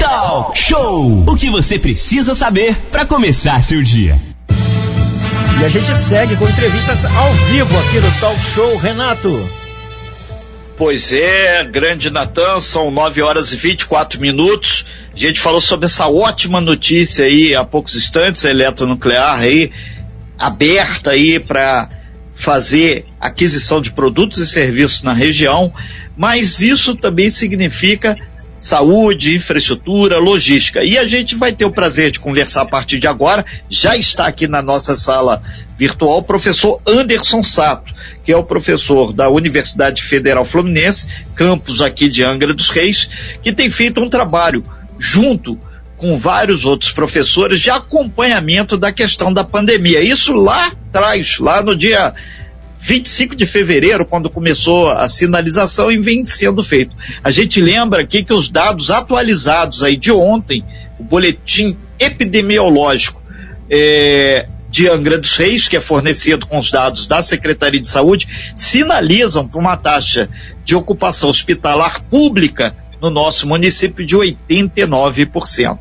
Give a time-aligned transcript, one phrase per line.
[0.00, 1.24] Talk Show!
[1.28, 4.18] O que você precisa saber para começar seu dia.
[5.60, 9.48] E a gente segue com entrevistas ao vivo aqui no Talk Show, Renato.
[10.78, 14.86] Pois é, grande Natan, são 9 horas e 24 minutos.
[15.14, 19.70] A gente falou sobre essa ótima notícia aí há poucos instantes, a eletronuclear aí,
[20.38, 21.90] aberta aí para
[22.34, 25.70] fazer aquisição de produtos e serviços na região,
[26.16, 28.16] mas isso também significa
[28.60, 30.84] saúde, infraestrutura, logística.
[30.84, 33.44] E a gente vai ter o prazer de conversar a partir de agora.
[33.70, 35.42] Já está aqui na nossa sala
[35.78, 37.92] virtual o professor Anderson Sato,
[38.22, 43.08] que é o professor da Universidade Federal Fluminense, campus aqui de Angra dos Reis,
[43.42, 44.62] que tem feito um trabalho
[44.98, 45.58] junto
[45.96, 50.02] com vários outros professores de acompanhamento da questão da pandemia.
[50.02, 52.14] Isso lá atrás, lá no dia
[52.80, 56.96] 25 de fevereiro, quando começou a sinalização e vem sendo feito.
[57.22, 60.64] A gente lembra aqui que os dados atualizados aí de ontem,
[60.98, 63.22] o boletim epidemiológico
[63.68, 68.26] é, de Angra dos Reis, que é fornecido com os dados da Secretaria de Saúde,
[68.54, 70.28] sinalizam para uma taxa
[70.64, 75.78] de ocupação hospitalar pública no nosso município de 89%.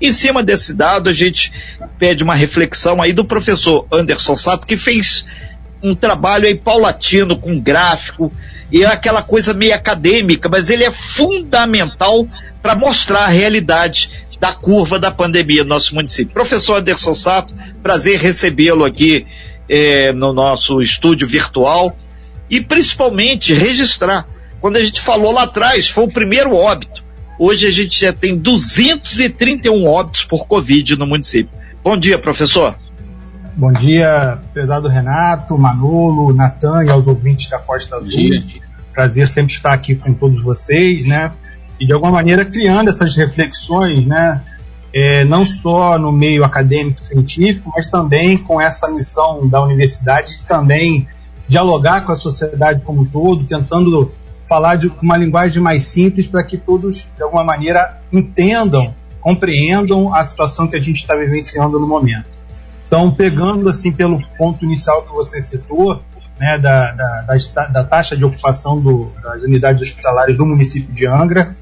[0.00, 1.52] Em cima desse dado, a gente
[1.98, 5.24] pede uma reflexão aí do professor Anderson Sato, que fez
[5.82, 8.32] um trabalho aí paulatino, com gráfico,
[8.70, 12.26] e é aquela coisa meio acadêmica, mas ele é fundamental
[12.62, 16.32] para mostrar a realidade da curva da pandemia no nosso município.
[16.32, 19.26] Professor Anderson Sato, prazer recebê-lo aqui
[19.68, 21.96] eh, no nosso estúdio virtual
[22.48, 24.26] e principalmente registrar.
[24.60, 27.04] Quando a gente falou lá atrás, foi o primeiro óbito.
[27.38, 31.56] Hoje a gente já tem 231 óbitos por Covid no município.
[31.82, 32.76] Bom dia, professor.
[33.54, 38.42] Bom dia, prezado Renato, Manolo, Natan e aos ouvintes da Costa Azul.
[38.94, 41.32] Prazer sempre estar aqui com todos vocês, né?
[41.78, 44.40] E de alguma maneira criando essas reflexões, né?
[44.92, 50.42] É, não só no meio acadêmico científico, mas também com essa missão da universidade de
[50.44, 51.06] também
[51.46, 54.12] dialogar com a sociedade como um todo, tentando
[54.48, 60.24] falar de uma linguagem mais simples para que todos, de alguma maneira, entendam, compreendam a
[60.24, 62.32] situação que a gente está vivenciando no momento.
[62.92, 66.02] Então, pegando assim pelo ponto inicial que você citou,
[66.38, 71.06] né, da, da, da, da taxa de ocupação do, das unidades hospitalares do município de
[71.06, 71.56] Angra,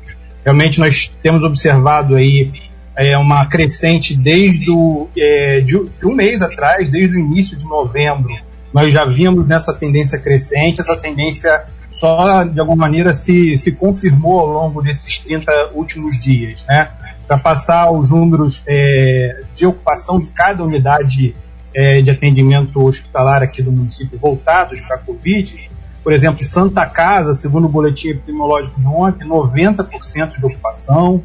[0.44, 2.50] realmente nós temos observado aí
[2.96, 8.34] é, uma crescente desde o, é, de, um mês atrás, desde o início de novembro,
[8.74, 14.40] nós já vimos nessa tendência crescente, essa tendência só de alguma maneira se, se confirmou
[14.40, 16.90] ao longo desses 30 últimos dias, né?
[17.30, 21.32] Para passar os números é, de ocupação de cada unidade
[21.72, 25.70] é, de atendimento hospitalar aqui do município voltados para a Covid.
[26.02, 31.22] Por exemplo, Santa Casa, segundo o boletim epidemiológico de ontem, 90% de ocupação.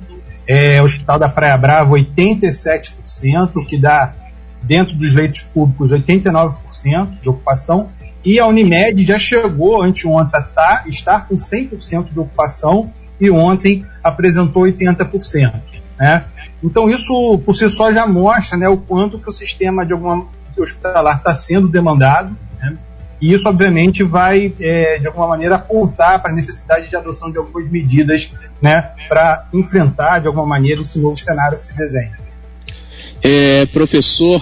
[0.48, 4.14] É, Hospital da Praia Brava, 87%, o que dá,
[4.62, 7.88] dentro dos leitos públicos, 89% de ocupação.
[8.24, 13.84] E a Unimed já chegou anteontem a tá, estar com 100% de ocupação e ontem
[14.04, 15.74] apresentou 80%.
[16.00, 16.26] Né?
[16.64, 20.28] Então isso por si só já mostra né, o quanto que o sistema de alguma
[20.58, 22.36] hospitalar está sendo demandado.
[22.60, 22.78] Né?
[23.22, 27.38] E isso, obviamente, vai, é, de alguma maneira, apontar para a necessidade de adoção de
[27.38, 32.18] algumas medidas né, para enfrentar, de alguma maneira, esse novo cenário que se desenha.
[33.22, 34.42] É, professor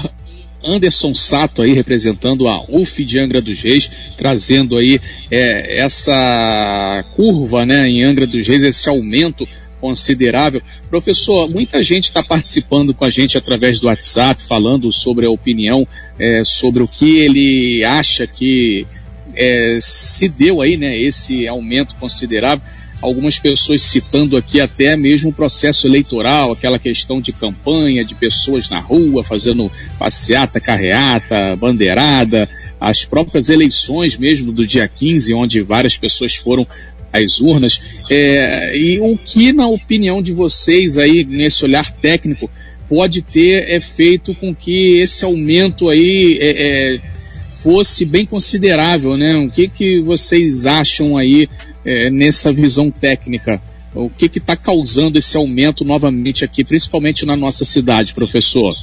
[0.66, 5.00] Anderson Sato aí representando a UF de Angra dos Reis, trazendo aí
[5.30, 9.46] é, essa curva né, em Angra dos Reis, esse aumento
[9.84, 10.62] considerável.
[10.90, 15.86] Professor, muita gente está participando com a gente através do WhatsApp, falando sobre a opinião,
[16.18, 18.88] é, sobre o que ele acha que
[19.36, 22.64] é, se deu aí, né, esse aumento considerável.
[23.02, 28.70] Algumas pessoas citando aqui até mesmo o processo eleitoral, aquela questão de campanha, de pessoas
[28.70, 29.70] na rua fazendo
[30.00, 32.48] passeata, carreata, bandeirada,
[32.80, 36.66] as próprias eleições mesmo do dia 15, onde várias pessoas foram
[37.14, 37.80] às urnas.
[38.10, 42.50] É, e o que, na opinião de vocês aí, nesse olhar técnico,
[42.90, 47.00] pode ter é, feito com que esse aumento aí é, é,
[47.56, 49.36] fosse bem considerável, né?
[49.36, 51.48] O que, que vocês acham aí
[51.86, 53.62] é, nessa visão técnica?
[53.96, 58.76] O que está causando esse aumento novamente aqui, principalmente na nossa cidade, professor?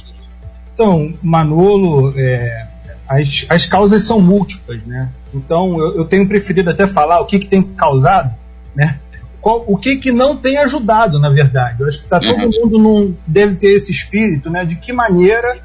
[0.73, 2.65] Então, Manolo, é,
[3.11, 5.09] as, as causas são múltiplas, né?
[5.33, 8.33] Então eu, eu tenho preferido até falar o que, que tem causado,
[8.73, 8.99] né?
[9.41, 11.81] Qual, o que, que não tem ajudado, na verdade.
[11.81, 12.51] Eu acho que tá, todo uhum.
[12.61, 14.63] mundo não deve ter esse espírito, né?
[14.63, 15.59] De que maneira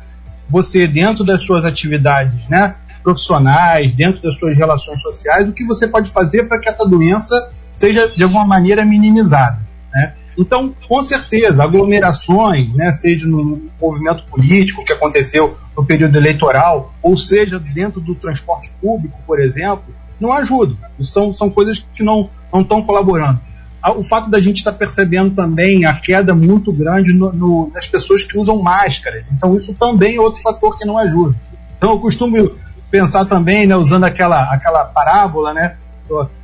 [0.49, 2.75] você, dentro das suas atividades, né?
[3.03, 7.53] Profissionais, dentro das suas relações sociais, o que você pode fazer para que essa doença
[7.73, 9.66] seja de alguma maneira minimizada?
[10.37, 17.17] Então, com certeza, aglomerações, né, seja no movimento político que aconteceu no período eleitoral, ou
[17.17, 19.85] seja dentro do transporte público, por exemplo,
[20.21, 20.77] não ajudam.
[21.01, 23.41] São, são coisas que não estão colaborando.
[23.97, 27.87] O fato da gente estar tá percebendo também a queda muito grande no, no, nas
[27.87, 29.31] pessoas que usam máscaras.
[29.31, 31.37] Então, isso também é outro fator que não ajuda.
[31.79, 32.57] Então, eu costumo
[32.91, 35.77] pensar também, né, usando aquela, aquela parábola, né,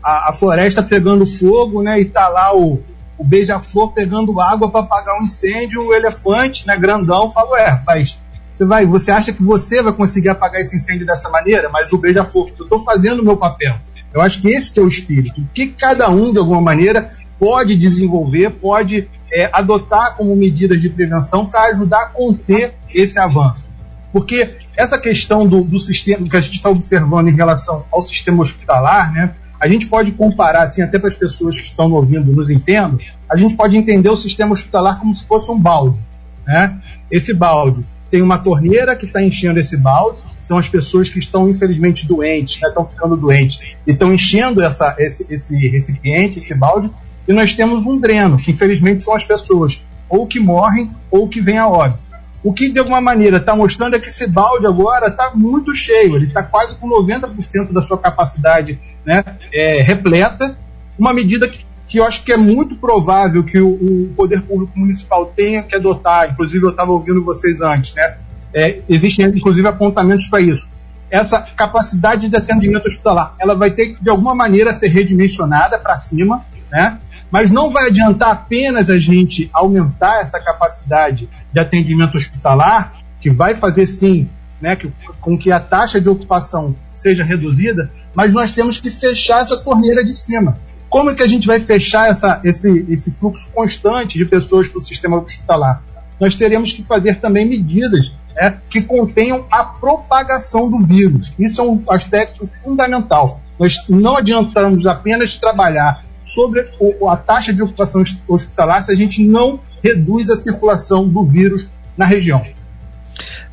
[0.02, 2.80] a, a floresta pegando fogo, né, e tá lá o,
[3.18, 8.18] o beija-flor pegando água para apagar um incêndio, o elefante, né, grandão, fala, ué, rapaz,
[8.52, 11.68] você vai, você acha que você vai conseguir apagar esse incêndio dessa maneira?
[11.68, 13.76] Mas o beija-flor, eu estou fazendo o meu papel.
[14.12, 17.10] Eu acho que esse que é o espírito, o que cada um, de alguma maneira,
[17.38, 23.70] pode desenvolver, pode é, adotar como medidas de prevenção para ajudar a conter esse avanço.
[24.12, 28.42] Porque essa questão do, do sistema que a gente está observando em relação ao sistema
[28.42, 32.50] hospitalar, né, a gente pode comparar, assim, até para as pessoas que estão ouvindo nos
[32.50, 32.98] entendam,
[33.30, 36.00] a gente pode entender o sistema hospitalar como se fosse um balde.
[36.44, 36.80] Né?
[37.08, 41.48] Esse balde tem uma torneira que está enchendo esse balde, são as pessoas que estão
[41.48, 46.90] infelizmente doentes, né, estão ficando doentes, e estão enchendo essa, esse, esse recipiente, esse balde,
[47.28, 51.40] e nós temos um dreno, que infelizmente são as pessoas, ou que morrem, ou que
[51.40, 52.00] vêm a óbito.
[52.42, 56.16] O que de alguma maneira está mostrando é que esse balde agora está muito cheio,
[56.16, 60.58] ele está quase com 90% da sua capacidade né, é, repleta,
[60.98, 64.76] uma medida que, que eu acho que é muito provável que o, o poder público
[64.76, 68.16] municipal tenha que adotar, inclusive eu estava ouvindo vocês antes, né,
[68.52, 70.68] é, existem inclusive apontamentos para isso.
[71.10, 75.94] Essa capacidade de atendimento hospitalar, ela vai ter que de alguma maneira ser redimensionada para
[75.94, 76.98] cima, né?
[77.32, 83.54] Mas não vai adiantar apenas a gente aumentar essa capacidade de atendimento hospitalar, que vai
[83.54, 84.28] fazer sim
[84.60, 89.40] né, que, com que a taxa de ocupação seja reduzida, mas nós temos que fechar
[89.40, 90.58] essa torneira de cima.
[90.90, 94.78] Como é que a gente vai fechar essa, esse, esse fluxo constante de pessoas para
[94.78, 95.82] o sistema hospitalar?
[96.20, 101.32] Nós teremos que fazer também medidas né, que contenham a propagação do vírus.
[101.38, 103.40] Isso é um aspecto fundamental.
[103.58, 106.66] Nós não adiantamos apenas trabalhar sobre
[107.08, 112.06] a taxa de ocupação hospitalar se a gente não reduz a circulação do vírus na
[112.06, 112.44] região.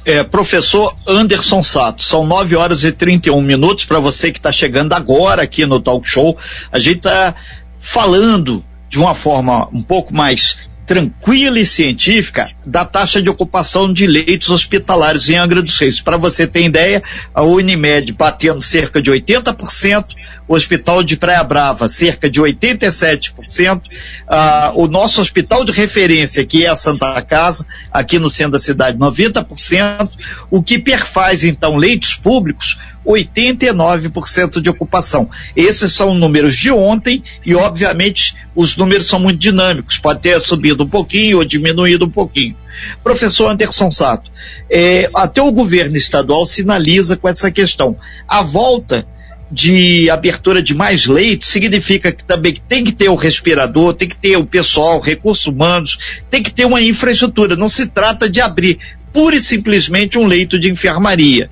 [0.05, 4.93] É, professor Anderson Sato, são 9 horas e 31 minutos para você que está chegando
[4.93, 6.37] agora aqui no Talk Show.
[6.71, 7.35] A gente está
[7.79, 10.57] falando de uma forma um pouco mais
[10.89, 16.01] tranquila e científica da taxa de ocupação de leitos hospitalares em Angra dos Reis.
[16.01, 20.05] Para você ter ideia, a Unimed batendo cerca de 80%,
[20.47, 23.83] o Hospital de Praia Brava cerca de 87%,
[24.27, 28.59] ah, o nosso hospital de referência, que é a Santa Casa, aqui no centro da
[28.59, 30.09] cidade, 90%,
[30.49, 35.29] o que perfaz então leitos públicos 89% de ocupação.
[35.55, 39.97] Esses são números de ontem e, obviamente, os números são muito dinâmicos.
[39.97, 42.55] Pode ter subido um pouquinho ou diminuído um pouquinho.
[43.03, 44.31] Professor Anderson Sato,
[44.69, 47.97] é, até o governo estadual sinaliza com essa questão.
[48.27, 49.05] A volta
[49.51, 54.15] de abertura de mais leitos significa que também tem que ter o respirador, tem que
[54.15, 55.97] ter o pessoal, recursos humanos,
[56.29, 57.55] tem que ter uma infraestrutura.
[57.55, 58.77] Não se trata de abrir
[59.11, 61.49] pura e simplesmente um leito de enfermaria.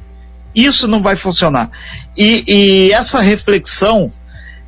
[0.57, 1.69] Isso não vai funcionar.
[2.17, 4.11] E, e essa reflexão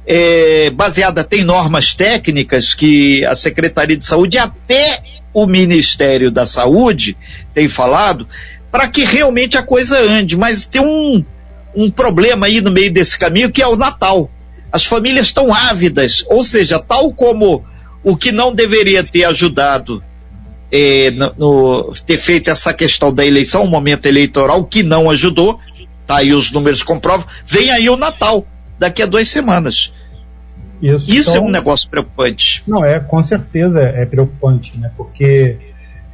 [0.05, 5.01] é, baseada tem normas técnicas que a Secretaria de Saúde e até
[5.33, 7.17] o Ministério da Saúde
[7.55, 8.27] tem falado
[8.71, 10.37] para que realmente a coisa ande.
[10.37, 11.25] Mas tem um,
[11.75, 14.29] um problema aí no meio desse caminho que é o Natal.
[14.71, 17.65] As famílias estão ávidas, ou seja, tal como
[18.03, 20.03] o que não deveria ter ajudado
[20.71, 25.59] é, no, no, ter feito essa questão da eleição, um momento eleitoral que não ajudou,
[26.09, 28.43] tá aí os números comprovam, vem aí o Natal,
[28.79, 29.93] daqui a duas semanas.
[30.81, 32.63] Isso, Isso é então, é um negócio preocupante.
[32.65, 34.89] Não, é, com certeza é preocupante, né?
[34.97, 35.57] Porque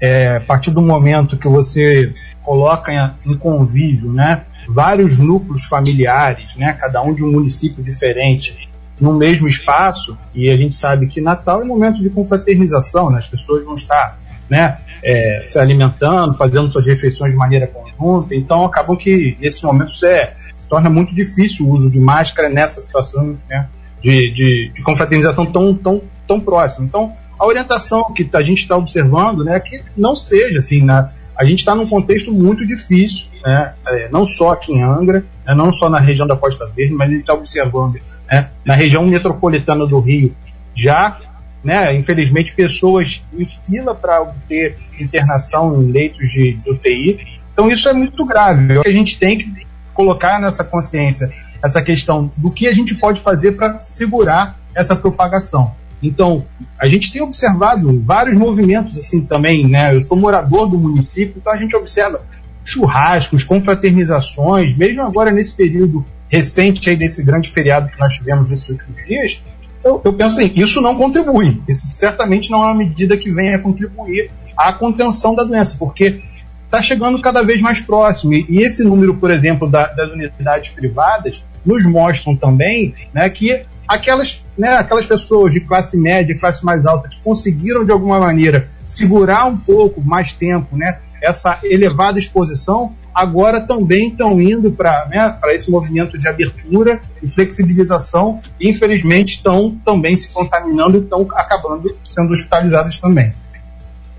[0.02, 4.44] é, a partir do momento que você coloca em, em convívio, né?
[4.68, 6.74] Vários núcleos familiares, né?
[6.74, 8.68] Cada um de um município diferente,
[9.00, 13.20] no mesmo espaço, e a gente sabe que Natal é um momento de confraternização, né?
[13.20, 14.18] As pessoas vão estar,
[14.50, 14.78] né?
[15.06, 18.34] é, se alimentando, fazendo suas refeições de maneira conjunta.
[18.34, 22.82] Então, acabou que nesse momento é, se torna muito difícil o uso de máscara nessa
[22.82, 23.68] situação né,
[24.02, 26.88] de, de, de, confraternização tão, tão, tão próxima.
[26.88, 30.82] Então, a orientação que a gente está observando né, é que não seja assim.
[30.82, 35.24] Né, a gente está num contexto muito difícil, né, é, não só aqui em Angra,
[35.46, 38.74] né, não só na região da Costa Verde, mas a gente está observando né, na
[38.74, 40.36] região metropolitana do Rio
[40.74, 41.20] já
[41.66, 47.20] né, infelizmente, pessoas em fila para obter internação em leitos de, de UTI.
[47.52, 48.80] Então, isso é muito grave.
[48.86, 53.54] A gente tem que colocar nessa consciência essa questão do que a gente pode fazer
[53.54, 55.74] para segurar essa propagação.
[56.04, 56.46] Então,
[56.78, 59.96] a gente tem observado vários movimentos assim também, né?
[59.96, 62.22] Eu sou morador do município, então a gente observa
[62.64, 68.70] churrascos, confraternizações, mesmo agora nesse período recente aí desse grande feriado que nós tivemos nesses
[68.70, 69.42] últimos dias,
[69.86, 71.62] eu, eu penso assim, isso não contribui.
[71.68, 76.24] Isso certamente não é uma medida que venha contribuir à contenção da doença, porque
[76.66, 78.34] está chegando cada vez mais próximo.
[78.34, 84.44] E, esse número, por exemplo, da, das unidades privadas, nos mostram também né, que aquelas,
[84.58, 89.46] né, aquelas pessoas de classe média, classe mais alta, que conseguiram de alguma maneira segurar
[89.46, 95.72] um pouco mais tempo né, essa elevada exposição, agora também estão indo para né, esse
[95.72, 102.32] movimento de abertura e flexibilização e infelizmente estão também se contaminando e estão acabando sendo
[102.32, 103.34] hospitalizados também.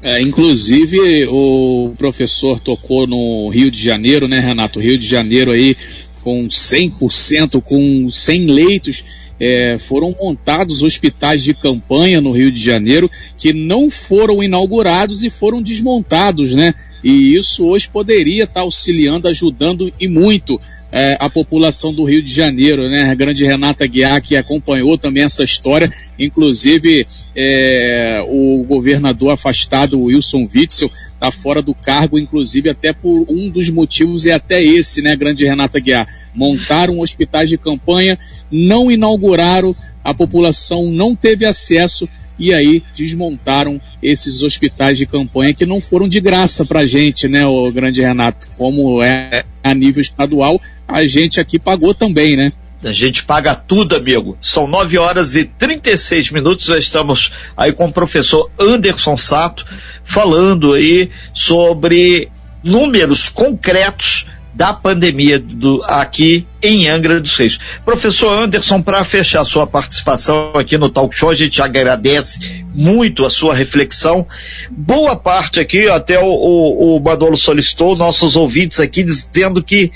[0.03, 4.81] É, inclusive o professor tocou no Rio de Janeiro, né, Renato?
[4.81, 5.77] Rio de Janeiro aí
[6.23, 9.05] com 100%, com 100 leitos
[9.39, 15.31] é, foram montados hospitais de campanha no Rio de Janeiro que não foram inaugurados e
[15.31, 16.75] foram desmontados, né?
[17.07, 20.61] E isso hoje poderia estar auxiliando, ajudando e muito
[20.91, 23.09] é, a população do Rio de Janeiro, né?
[23.09, 30.49] A grande Renata Guiar, que acompanhou também essa história, inclusive é, o governador afastado, Wilson
[30.53, 35.15] Witzel, está fora do cargo, inclusive até por um dos motivos é até esse, né,
[35.15, 36.09] grande Renata Guiar?
[36.35, 38.19] Montaram hospitais de campanha,
[38.51, 45.67] não inauguraram, a população não teve acesso e aí desmontaram esses hospitais de campanha que
[45.67, 48.49] não foram de graça para gente, né, o grande Renato?
[48.57, 52.53] Como é a nível estadual, a gente aqui pagou também, né?
[52.85, 54.37] A gente paga tudo, amigo.
[54.41, 56.67] São 9 horas e 36 minutos.
[56.67, 59.67] Já estamos aí com o professor Anderson Sato
[60.05, 62.29] falando aí sobre
[62.63, 64.27] números concretos
[64.57, 67.59] da pandemia do, aqui em Angra dos Reis.
[67.85, 73.31] Professor Anderson, para fechar sua participação aqui no Talk Show, a gente agradece muito a
[73.31, 74.27] sua reflexão.
[74.71, 79.93] Boa parte aqui, até o, o, o Manolo solicitou, nossos ouvintes aqui dizendo que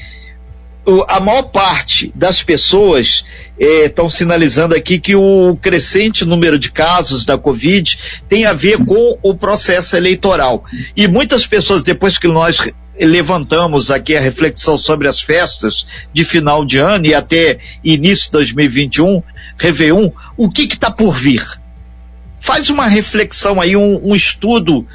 [1.09, 3.25] a maior parte das pessoas
[3.59, 7.99] estão eh, sinalizando aqui que o crescente número de casos da Covid
[8.29, 10.65] tem a ver com o processo eleitoral.
[10.97, 12.61] E muitas pessoas, depois que nós
[13.07, 18.33] levantamos aqui a reflexão sobre as festas de final de ano e até início de
[18.33, 19.23] 2021,
[19.57, 21.45] Réveillon, o que está por vir?
[22.41, 24.87] Faz uma reflexão aí, um, um estudo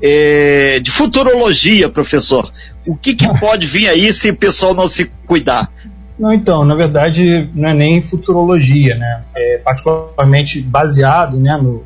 [0.00, 2.50] é, de futurologia, professor.
[2.86, 5.70] O que, que pode vir aí se o pessoal não se cuidar?
[6.18, 9.22] Não, então, na verdade, não é nem futurologia, né?
[9.34, 11.82] É particularmente baseado né, no,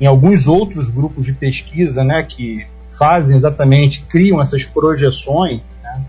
[0.00, 6.02] em alguns outros grupos de pesquisa né, que fazem exatamente, criam essas projeções, né?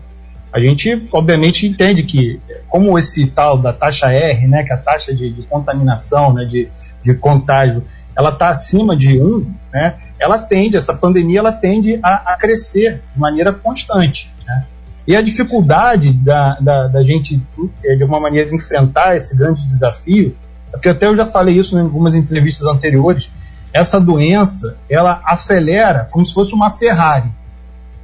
[0.52, 4.78] a gente obviamente entende que, como esse tal da taxa R, né, que é a
[4.78, 6.68] taxa de, de contaminação, né, de,
[7.02, 7.84] de contágio,
[8.16, 13.02] ela está acima de 1, né, ela tende, essa pandemia ela tende a, a crescer
[13.14, 14.32] de maneira constante.
[14.46, 14.64] Né?
[15.06, 17.40] E a dificuldade da, da, da, gente,
[17.84, 20.34] é, de alguma maneira, enfrentar esse grande desafio,
[20.68, 23.30] é porque até eu já falei isso em algumas entrevistas anteriores,
[23.72, 27.30] essa doença ela acelera como se fosse uma Ferrari,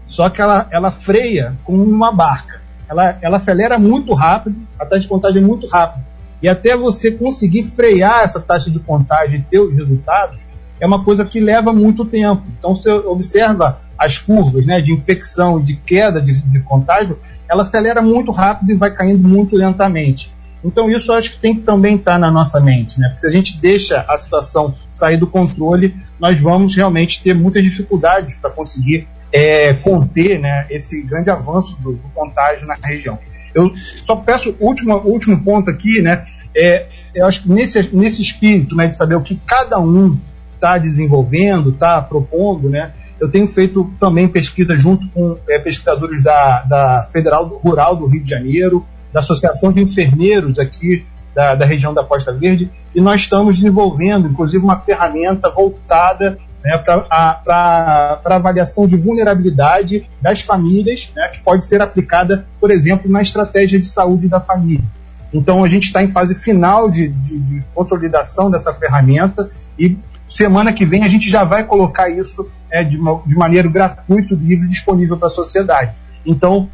[0.06, 2.60] só que ela, ela freia como uma barca.
[2.88, 6.04] Ela, ela acelera muito rápido, a taxa de contágio é muito rápida.
[6.42, 10.42] E até você conseguir frear essa taxa de contágio e ter os resultados,
[10.78, 12.42] é uma coisa que leva muito tempo.
[12.58, 17.62] Então, você observa as curvas né, de infecção e de queda de, de contágio, ela
[17.62, 20.32] acelera muito rápido e vai caindo muito lentamente.
[20.64, 23.08] Então isso acho que tem que também estar tá na nossa mente, né?
[23.08, 27.62] Porque se a gente deixa a situação sair do controle, nós vamos realmente ter muitas
[27.62, 33.18] dificuldades para conseguir é, conter né, esse grande avanço do, do, contágio na região.
[33.54, 33.72] Eu
[34.04, 36.24] só peço último, último ponto aqui, né?
[36.54, 40.18] É, eu acho que nesse, nesse espírito né, de saber o que cada um
[40.54, 42.92] está desenvolvendo, está propondo, né?
[43.18, 48.22] Eu tenho feito também pesquisa junto com é, pesquisadores da, da Federal Rural do Rio
[48.22, 51.04] de Janeiro, da Associação de Enfermeiros aqui
[51.34, 56.78] da, da região da Costa Verde, e nós estamos desenvolvendo, inclusive, uma ferramenta voltada né,
[56.78, 63.80] para avaliação de vulnerabilidade das famílias, né, que pode ser aplicada, por exemplo, na estratégia
[63.80, 64.84] de saúde da família.
[65.32, 69.96] Então, a gente está em fase final de, de, de, consolidação dessa ferramenta e
[70.28, 74.68] semana que vem a gente já vai colocar isso é, de, de maneira gratuita, livre,
[74.68, 75.94] disponível para a sociedade.
[76.24, 76.68] Então,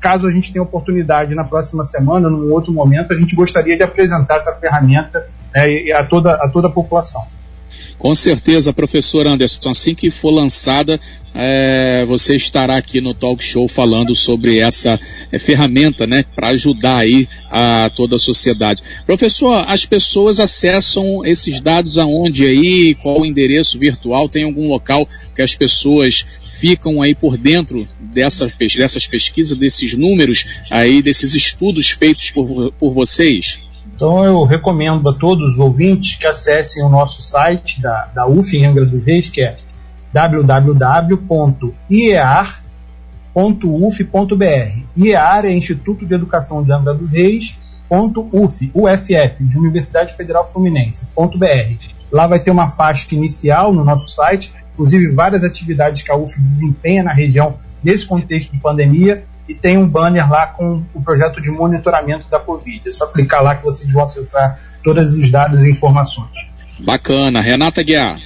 [0.00, 3.82] caso a gente tenha oportunidade na próxima semana, num outro momento, a gente gostaria de
[3.82, 7.26] apresentar essa ferramenta né, a, toda, a toda a população.
[7.98, 10.98] Com certeza, professor Anderson, assim que for lançada,
[11.34, 14.98] é, você estará aqui no talk show falando sobre essa
[15.30, 18.82] é, ferramenta, né, para ajudar aí a toda a sociedade.
[19.06, 22.94] Professor, as pessoas acessam esses dados aonde aí?
[22.94, 24.30] Qual o endereço virtual?
[24.30, 26.24] Tem algum local que as pessoas
[26.60, 32.92] ficam aí por dentro dessa, dessas pesquisas, desses números aí, desses estudos feitos por, por
[32.92, 33.58] vocês?
[33.94, 38.54] Então eu recomendo a todos os ouvintes que acessem o nosso site da, da UF
[38.54, 39.56] em Angra dos Reis, que é
[40.12, 41.20] www.iar.uf.br.
[44.96, 47.56] IEAR é Instituto de Educação de Angra dos Reis,
[47.90, 51.74] .uf, UFF, de Universidade Federal Fluminense, .br.
[52.12, 56.40] Lá vai ter uma faixa inicial no nosso site, inclusive várias atividades que a UF
[56.40, 61.40] desempenha na região nesse contexto de pandemia, e tem um banner lá com o projeto
[61.42, 62.88] de monitoramento da Covid.
[62.88, 66.30] É só clicar lá que vocês vão acessar todos os dados e informações.
[66.78, 67.40] Bacana.
[67.40, 68.18] Renata Guiar.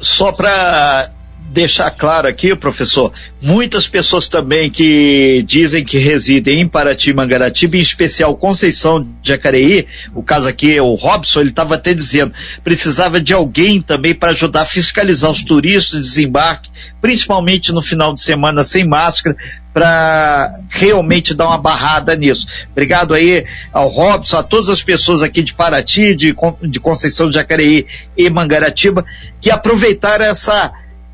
[0.00, 1.10] Só para
[1.50, 7.80] deixar claro aqui, professor, muitas pessoas também que dizem que residem em Paraty, Mangaratiba, em
[7.80, 12.32] especial Conceição de Jacareí, o caso aqui é o Robson, ele estava até dizendo,
[12.64, 16.70] precisava de alguém também para ajudar a fiscalizar os turistas de desembarque,
[17.00, 19.36] principalmente no final de semana sem máscara,
[19.74, 22.46] para realmente dar uma barrada nisso.
[22.70, 27.36] Obrigado aí ao Robson, a todas as pessoas aqui de Paraty, de, de Conceição de
[27.36, 29.04] Jacareí e Mangaratiba,
[29.40, 30.72] que aproveitaram essa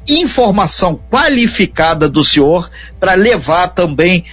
[0.08, 4.24] informação qualificada do senhor para levar também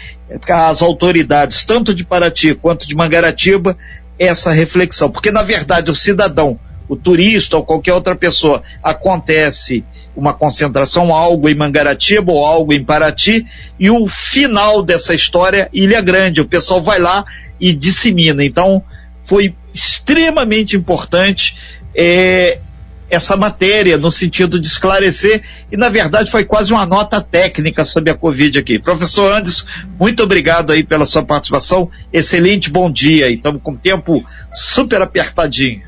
[0.49, 3.77] às autoridades, tanto de Paraty quanto de Mangaratiba,
[4.17, 5.09] essa reflexão.
[5.09, 9.83] Porque, na verdade, o cidadão, o turista ou qualquer outra pessoa, acontece
[10.15, 13.45] uma concentração, algo em Mangaratiba ou algo em Paraty,
[13.77, 16.41] e o final dessa história, Ilha Grande.
[16.41, 17.25] O pessoal vai lá
[17.59, 18.43] e dissemina.
[18.43, 18.81] Então,
[19.25, 21.57] foi extremamente importante
[21.93, 22.59] é,
[23.09, 28.09] essa matéria no sentido de esclarecer e na verdade foi quase uma nota técnica sobre
[28.09, 28.79] a Covid aqui.
[28.79, 29.65] Professor Anderson,
[29.99, 31.89] muito obrigado aí pela sua participação.
[32.11, 33.29] Excelente bom dia.
[33.29, 35.83] Estamos com o tempo super apertadinho.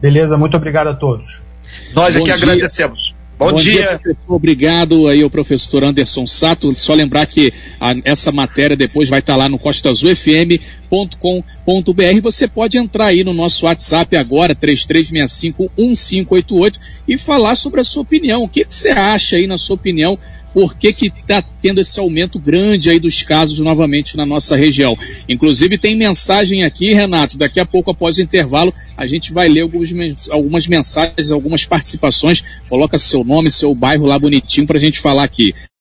[0.00, 1.40] Beleza, muito obrigado a todos.
[1.94, 2.34] Nós bom aqui dia.
[2.34, 3.07] agradecemos.
[3.38, 4.00] Bom, Bom dia.
[4.02, 6.74] dia Obrigado aí ao professor Anderson Sato.
[6.74, 12.20] Só lembrar que a, essa matéria depois vai estar lá no costazulfm.com.br.
[12.20, 18.42] Você pode entrar aí no nosso WhatsApp agora, 33651588, e falar sobre a sua opinião.
[18.42, 20.18] O que, que você acha aí, na sua opinião,
[20.58, 24.98] por que está tendo esse aumento grande aí dos casos novamente na nossa região.
[25.28, 29.60] Inclusive tem mensagem aqui, Renato, daqui a pouco após o intervalo a gente vai ler
[29.60, 29.92] alguns,
[30.28, 35.22] algumas mensagens, algumas participações, coloca seu nome, seu bairro lá bonitinho para a gente falar
[35.22, 35.54] aqui.